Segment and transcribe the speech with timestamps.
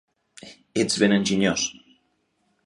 [0.81, 1.61] Ets ben enginyós!